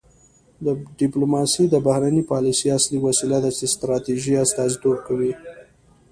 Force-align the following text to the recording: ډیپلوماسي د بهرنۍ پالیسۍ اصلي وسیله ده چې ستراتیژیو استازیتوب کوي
ډیپلوماسي 0.99 1.63
د 1.69 1.75
بهرنۍ 1.85 2.23
پالیسۍ 2.31 2.67
اصلي 2.77 2.99
وسیله 3.07 3.37
ده 3.43 3.49
چې 3.57 3.65
ستراتیژیو 3.75 4.41
استازیتوب 4.43 4.97
کوي 5.07 5.31